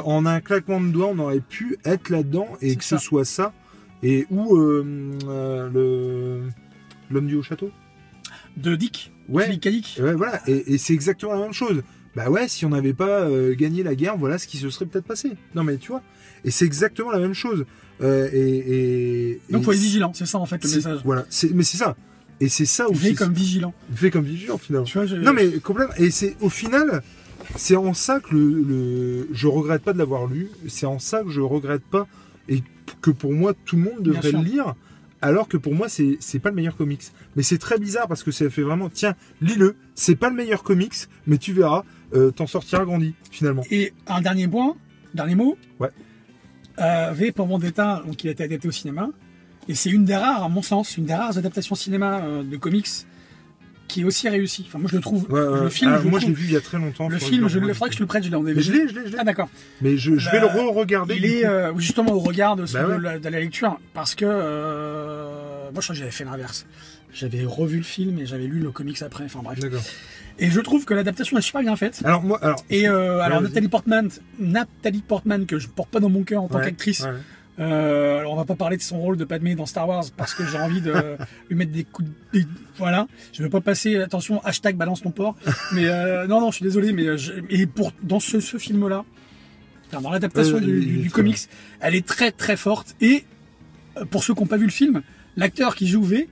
En 0.05 0.27
un 0.27 0.41
claquement 0.41 0.79
de 0.79 0.89
doigts, 0.91 1.07
on 1.07 1.17
aurait 1.17 1.39
pu 1.39 1.75
être 1.85 2.09
là-dedans 2.09 2.47
et 2.61 2.75
que 2.75 2.83
ça. 2.83 2.99
ce 2.99 3.03
soit 3.05 3.25
ça. 3.25 3.51
Et 4.03 4.27
où 4.29 4.55
le 4.55 6.43
l'homme 7.09 7.27
du 7.27 7.35
haut 7.35 7.41
château? 7.43 7.71
De 8.57 8.75
Dick. 8.75 9.11
Ouais. 9.29 9.45
Philippe. 9.45 9.61
Dick. 9.67 9.99
Ouais, 10.01 10.13
voilà. 10.13 10.41
Et, 10.47 10.73
et 10.73 10.77
c'est 10.77 10.93
exactement 10.93 11.33
la 11.33 11.39
même 11.41 11.53
chose. 11.53 11.81
Bah 12.15 12.29
ouais, 12.29 12.47
si 12.49 12.65
on 12.65 12.69
n'avait 12.69 12.93
pas 12.93 13.21
euh, 13.21 13.55
gagné 13.55 13.83
la 13.83 13.95
guerre, 13.95 14.17
voilà 14.17 14.37
ce 14.37 14.45
qui 14.47 14.57
se 14.57 14.69
serait 14.69 14.85
peut-être 14.85 15.05
passé. 15.05 15.31
Non 15.55 15.63
mais 15.63 15.77
tu 15.77 15.89
vois. 15.91 16.01
Et 16.43 16.51
c'est 16.51 16.65
exactement 16.65 17.11
la 17.11 17.19
même 17.19 17.33
chose. 17.33 17.65
Euh, 18.01 18.27
et, 18.33 19.29
et 19.29 19.41
Donc 19.49 19.63
faut 19.63 19.71
être 19.71 19.77
vigilant, 19.79 20.11
c'est 20.13 20.25
ça 20.25 20.37
en 20.39 20.45
fait 20.45 20.61
le 20.63 20.69
message. 20.69 20.99
Voilà. 21.05 21.25
Mais 21.53 21.63
c'est 21.63 21.77
ça. 21.77 21.95
Et 22.41 22.49
c'est 22.49 22.65
ça 22.65 22.89
où 22.89 22.93
Fait 22.95 23.09
c'est- 23.09 23.15
comme 23.15 23.33
vigilant. 23.33 23.73
fait 23.95 24.09
comme 24.11 24.25
vigilant 24.25 24.57
finalement. 24.57 24.85
Tu 24.85 24.97
vois, 24.97 25.05
je- 25.05 25.15
Non 25.15 25.31
mais 25.31 25.47
complètement. 25.59 25.93
Et 25.97 26.11
c'est 26.11 26.35
au 26.41 26.49
final, 26.49 27.01
c'est 27.55 27.75
en 27.77 27.93
ça 27.93 28.19
que 28.19 28.33
le, 28.35 28.61
le- 28.63 29.27
je 29.31 29.47
regrette 29.47 29.83
pas 29.83 29.93
de 29.93 29.99
l'avoir 29.99 30.27
lu. 30.27 30.49
C'est 30.67 30.87
en 30.87 30.99
ça 30.99 31.23
que 31.23 31.29
je 31.29 31.39
regrette 31.39 31.83
pas 31.83 32.07
et 32.49 32.61
que 33.01 33.11
pour 33.11 33.31
moi 33.31 33.53
tout 33.65 33.77
le 33.77 33.83
monde 33.83 34.01
devrait 34.01 34.31
le 34.33 34.39
lire. 34.39 34.75
Alors 35.21 35.47
que 35.47 35.57
pour 35.57 35.73
moi 35.75 35.87
c'est 35.89 36.39
pas 36.39 36.49
le 36.49 36.55
meilleur 36.55 36.75
comics. 36.75 37.03
Mais 37.35 37.43
c'est 37.43 37.57
très 37.59 37.77
bizarre 37.77 38.07
parce 38.07 38.23
que 38.23 38.31
ça 38.31 38.49
fait 38.49 38.61
vraiment 38.63 38.89
tiens 38.89 39.15
lis-le. 39.41 39.75
C'est 39.95 40.15
pas 40.15 40.29
le 40.29 40.35
meilleur 40.35 40.63
comics, 40.63 40.95
mais 41.27 41.37
tu 41.37 41.53
verras, 41.53 41.83
euh, 42.15 42.31
t'en 42.31 42.47
sortiras 42.47 42.85
grandi 42.85 43.13
finalement. 43.29 43.63
Et 43.69 43.93
un 44.07 44.21
dernier 44.21 44.47
point, 44.47 44.75
dernier 45.13 45.35
mot. 45.35 45.57
Ouais. 45.79 45.89
Euh, 46.79 47.11
v 47.13 47.31
pour 47.31 47.45
Vendetta, 47.47 48.01
donc 48.05 48.23
il 48.23 48.29
a 48.29 48.31
été 48.31 48.43
adapté 48.45 48.67
au 48.67 48.71
cinéma. 48.71 49.09
Et 49.67 49.75
c'est 49.75 49.91
une 49.91 50.05
des 50.05 50.15
rares, 50.15 50.43
à 50.43 50.49
mon 50.49 50.63
sens, 50.63 50.97
une 50.97 51.05
des 51.05 51.13
rares 51.13 51.37
adaptations 51.37 51.75
cinéma 51.75 52.21
euh, 52.23 52.43
de 52.43 52.57
comics 52.57 52.87
qui 53.87 54.01
est 54.01 54.03
aussi 54.05 54.27
réussie. 54.29 54.63
Enfin, 54.67 54.79
moi 54.79 54.89
je 54.89 54.95
le 54.95 55.01
trouve. 55.01 55.29
Ouais, 55.29 55.41
ouais. 55.41 55.61
le 55.63 55.69
film, 55.69 55.89
Alors, 55.91 55.99
je 55.99 56.05
le 56.05 56.11
moi 56.11 56.19
je 56.21 56.27
l'ai 56.27 56.33
vu 56.33 56.45
il 56.45 56.53
y 56.53 56.55
a 56.55 56.61
très 56.61 56.77
longtemps. 56.79 57.09
le 57.09 57.17
film, 57.19 57.49
je 57.49 57.59
le 57.59 57.73
faudrait 57.73 57.89
que 57.89 57.93
je 57.93 57.97
te 57.97 58.03
le 58.03 58.07
prête, 58.07 58.23
je 58.23 58.29
l'ai 58.29 58.35
en 58.37 58.41
DVD. 58.43 58.55
Mais 58.57 58.63
je 58.63 58.71
l'ai, 58.71 58.87
je 58.87 58.95
l'ai, 58.95 59.05
je 59.07 59.11
l'ai. 59.11 59.17
Ah 59.19 59.25
d'accord. 59.25 59.49
Mais 59.81 59.97
je, 59.97 60.15
je 60.15 60.29
vais 60.31 60.39
le 60.39 60.47
Bah, 60.47 60.53
re-regarder. 60.53 61.15
Il 61.17 61.25
est 61.25 61.45
euh, 61.45 61.77
justement 61.77 62.13
au 62.13 62.19
regard 62.19 62.55
de, 62.55 62.65
Bah 62.71 62.87
ouais. 62.87 62.95
de, 62.97 63.01
la, 63.01 63.19
de 63.19 63.29
la 63.29 63.39
lecture, 63.41 63.77
parce 63.93 64.15
que 64.15 64.25
moi 65.71 65.81
je 65.81 65.85
crois 65.87 65.93
que 65.95 65.99
j'avais 65.99 66.11
fait 66.11 66.23
l'inverse. 66.25 66.65
J'avais 67.13 67.43
revu 67.43 67.77
le 67.77 67.83
film 67.83 68.19
et 68.19 68.25
j'avais 68.25 68.45
lu 68.47 68.59
le 68.59 68.71
comics 68.71 69.01
après. 69.01 69.25
Enfin 69.25 69.41
bref. 69.43 69.59
D'accord. 69.59 69.81
Et 70.39 70.49
je 70.49 70.59
trouve 70.61 70.85
que 70.85 70.93
l'adaptation 70.93 71.37
est 71.37 71.41
super 71.41 71.61
bien 71.61 71.75
faite. 71.75 72.01
Alors 72.05 72.23
moi, 72.23 72.39
alors. 72.43 72.63
Et 72.69 72.87
euh, 72.87 73.19
alors. 73.19 73.41
Nathalie 73.41 73.67
Portman, 73.67 74.09
Nathalie 74.39 75.01
Portman 75.05 75.45
que 75.45 75.59
je 75.59 75.67
porte 75.67 75.89
pas 75.89 75.99
dans 75.99 76.09
mon 76.09 76.23
cœur 76.23 76.43
en 76.43 76.47
tant 76.47 76.57
Ouais, 76.59 76.65
qu'actrice. 76.65 77.01
ouais. 77.01 77.11
Euh, 77.59 78.19
alors 78.19 78.31
on 78.33 78.37
va 78.37 78.45
pas 78.45 78.55
parler 78.55 78.77
de 78.77 78.81
son 78.81 78.97
rôle 78.99 79.17
de 79.17 79.25
Padmé 79.25 79.55
dans 79.55 79.65
Star 79.65 79.87
Wars 79.87 80.05
parce 80.15 80.33
que 80.33 80.45
j'ai 80.47 80.57
envie 80.57 80.79
de 80.81 80.93
lui 81.49 81.55
mettre 81.57 81.71
des 81.73 81.83
coups 81.83 82.07
de... 82.33 82.39
des- 82.39 82.47
Voilà, 82.77 83.07
je 83.33 83.43
veux 83.43 83.49
pas 83.49 83.59
passer, 83.61 83.97
attention, 83.97 84.41
hashtag 84.43 84.77
balance 84.77 85.01
ton 85.01 85.11
porc. 85.11 85.35
Mais 85.73 85.85
euh, 85.87 86.25
non, 86.27 86.39
non, 86.39 86.49
je 86.49 86.55
suis 86.55 86.63
désolé, 86.63 86.93
mais 86.93 87.05
euh, 87.05 87.17
je- 87.17 87.33
et 87.49 87.67
pour, 87.67 87.91
dans 88.01 88.21
ce, 88.21 88.39
ce 88.39 88.57
film-là, 88.57 89.03
dans 89.91 90.09
l'adaptation 90.09 90.59
du, 90.59 91.09
comics, 91.13 91.37
elle 91.81 91.93
est 91.93 92.07
très 92.07 92.31
très 92.31 92.55
forte. 92.55 92.95
Et 93.01 93.25
euh, 93.97 94.05
pour 94.05 94.23
ceux 94.23 94.33
qui 94.33 94.39
n'ont 94.39 94.47
pas 94.47 94.57
vu 94.57 94.65
le 94.65 94.71
film, 94.71 95.01
l'acteur 95.35 95.75
qui 95.75 95.87
joue 95.87 96.03
V, 96.03 96.29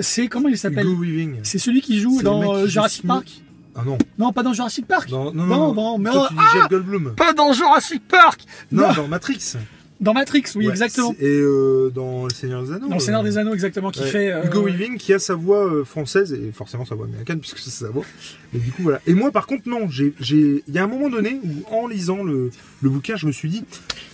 c'est 0.00 0.28
comment 0.28 0.48
il 0.48 0.58
s'appelle 0.58 0.86
Hugo 0.86 1.02
Weaving. 1.02 1.40
C'est 1.42 1.58
celui 1.58 1.80
qui 1.80 1.98
joue 2.00 2.22
dans 2.22 2.54
euh, 2.54 2.66
Jurassic. 2.66 3.06
Park 3.06 3.42
Ah 3.74 3.82
non. 3.84 3.98
Non, 4.18 4.32
pas 4.32 4.42
dans 4.42 4.52
Jurassic 4.52 4.86
Park 4.86 5.10
Non, 5.10 5.32
non, 5.32 5.46
Non, 5.46 5.56
non. 5.56 5.74
non, 5.74 5.98
mais 5.98 6.10
oh, 6.12 6.26
Jeff 6.52 6.68
Goldblum. 6.68 7.14
Pas 7.16 7.32
dans 7.32 7.52
Jurassic 7.52 8.06
Park 8.06 8.42
Non, 8.70 8.92
dans 8.92 9.08
Matrix. 9.08 9.56
Dans 10.00 10.14
Matrix, 10.14 10.44
oui, 10.54 10.66
Ouais, 10.66 10.70
exactement. 10.70 11.12
Et 11.18 11.26
euh, 11.26 11.90
dans 11.92 12.24
Le 12.24 12.30
Seigneur 12.30 12.62
des 12.62 12.72
Anneaux. 12.72 12.88
Dans 12.88 12.94
le 12.94 13.00
Seigneur 13.00 13.22
euh, 13.22 13.24
des 13.24 13.36
Anneaux, 13.38 13.52
exactement, 13.54 13.90
qui 13.90 14.00
ouais. 14.00 14.06
fait... 14.06 14.30
euh, 14.32 14.44
Hugo 14.44 14.62
Weaving 14.62 14.96
qui 14.96 15.12
a 15.12 15.18
sa 15.18 15.34
voix 15.34 15.66
euh, 15.66 15.84
française 15.84 16.32
et 16.32 16.52
forcément 16.52 16.84
sa 16.84 16.94
voix 16.94 17.06
américaine 17.06 17.40
puisque 17.40 17.58
c'est 17.58 17.70
sa 17.70 17.88
voix. 17.88 18.04
Mais 18.52 18.60
du 18.60 18.70
coup 18.70 18.82
voilà. 18.82 19.00
Et 19.06 19.14
moi 19.14 19.32
par 19.32 19.46
contre 19.46 19.68
non, 19.68 19.88
j'ai, 19.88 20.14
il 20.20 20.74
y 20.74 20.78
a 20.78 20.84
un 20.84 20.88
moment 20.88 21.08
donné 21.08 21.40
où 21.42 21.74
en 21.74 21.88
lisant 21.88 22.22
le, 22.22 22.50
le 22.80 22.90
bouquin, 22.90 23.16
je 23.16 23.26
me 23.26 23.32
suis 23.32 23.48
dit, 23.48 23.64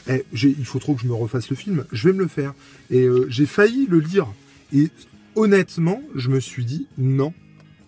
eh, 0.09 0.25
il 0.33 0.65
faut 0.65 0.79
trop 0.79 0.95
que 0.95 1.03
je 1.03 1.07
me 1.07 1.15
refasse 1.15 1.51
le 1.51 1.57
film. 1.57 1.85
Je 1.93 2.09
vais 2.09 2.15
me 2.15 2.23
le 2.23 2.29
faire. 2.29 2.55
Et 2.91 3.03
euh, 3.03 3.27
j'ai 3.29 3.47
failli 3.47 3.87
le 3.89 4.01
lire. 4.01 4.27
Et 4.73 4.89
honnêtement, 5.35 6.03
je 6.15 6.31
me 6.31 6.41
suis 6.41 6.65
dit 6.65 6.87
non. 6.97 7.33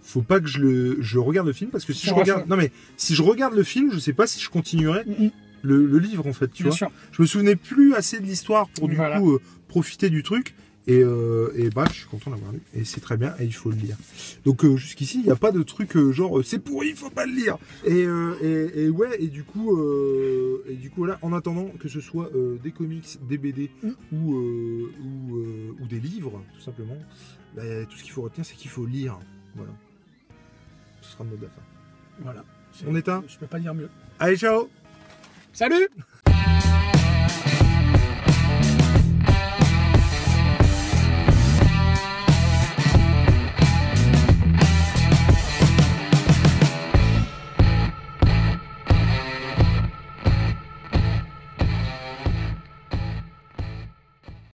Faut 0.02 0.22
pas 0.22 0.38
que 0.38 0.46
je 0.46 0.60
le, 0.60 0.98
je 1.00 1.18
regarde 1.18 1.48
le 1.48 1.52
film 1.52 1.70
parce 1.70 1.84
que 1.84 1.92
si 1.92 2.06
je 2.06 2.14
regarde, 2.14 2.48
non 2.48 2.56
mais 2.56 2.70
si 2.96 3.14
je 3.16 3.22
regarde 3.22 3.54
le 3.54 3.64
film, 3.64 3.90
je 3.92 3.98
sais 3.98 4.12
pas 4.12 4.28
si 4.28 4.38
je 4.40 4.48
continuerai 4.48 5.02
mm, 5.04 5.24
mm, 5.24 5.30
le, 5.66 5.84
le 5.86 5.98
livre 5.98 6.26
en 6.26 6.32
fait, 6.32 6.48
tu 6.48 6.62
Bien 6.62 6.70
vois. 6.70 6.76
sûr. 6.78 6.90
Je 7.12 7.20
me 7.22 7.26
souvenais 7.26 7.56
plus 7.56 7.94
assez 7.94 8.20
de 8.20 8.24
l'histoire 8.24 8.68
pour 8.68 8.88
du 8.88 8.96
Voilà. 8.96 9.18
coup 9.18 9.34
euh, 9.34 9.40
profiter 9.68 10.08
du 10.10 10.22
truc. 10.22 10.54
Et, 10.88 11.02
euh, 11.02 11.50
et 11.56 11.68
bref, 11.68 11.88
je 11.92 11.98
suis 11.98 12.06
content 12.06 12.30
d'avoir 12.30 12.52
lu. 12.52 12.60
Et 12.72 12.84
c'est 12.84 13.00
très 13.00 13.16
bien, 13.16 13.34
et 13.40 13.44
il 13.44 13.52
faut 13.52 13.70
le 13.70 13.76
lire. 13.76 13.96
Donc 14.44 14.64
euh, 14.64 14.76
jusqu'ici, 14.76 15.18
il 15.18 15.24
n'y 15.24 15.32
a 15.32 15.34
pas 15.36 15.50
de 15.50 15.64
truc 15.64 15.96
euh, 15.96 16.12
genre 16.12 16.44
c'est 16.44 16.60
pourri, 16.60 16.90
il 16.90 16.94
faut 16.96 17.10
pas 17.10 17.26
le 17.26 17.32
lire. 17.32 17.58
Et, 17.84 18.02
et, 18.46 18.84
et 18.84 18.88
ouais, 18.88 19.16
et 19.20 19.26
du 19.26 19.42
coup, 19.42 19.76
et 20.68 20.74
du 20.76 20.88
coup 20.90 20.98
voilà, 21.00 21.18
en 21.22 21.32
attendant 21.32 21.72
que 21.80 21.88
ce 21.88 22.00
soit 22.00 22.30
des 22.62 22.70
comics, 22.70 23.18
des 23.28 23.36
BD 23.36 23.68
Mm. 23.82 23.90
ou, 24.12 24.34
ou, 24.36 25.40
ou 25.80 25.86
des 25.88 25.98
livres, 25.98 26.40
tout 26.54 26.60
simplement, 26.60 26.96
bah, 27.56 27.62
tout 27.90 27.96
ce 27.98 28.04
qu'il 28.04 28.12
faut 28.12 28.22
retenir, 28.22 28.46
c'est 28.46 28.54
qu'il 28.54 28.70
faut 28.70 28.86
lire. 28.86 29.18
Voilà. 29.56 29.72
Ce 31.02 31.10
sera 31.12 31.24
le 31.24 31.30
mot 31.30 31.36
de 31.36 31.42
la 31.42 31.48
fin. 31.48 31.62
Voilà. 32.20 32.44
On 32.86 32.94
éteint 32.94 33.24
Je 33.26 33.38
peux 33.38 33.46
pas 33.46 33.58
dire 33.58 33.74
mieux. 33.74 33.88
Allez, 34.20 34.36
ciao 34.36 34.68
Salut 35.56 35.88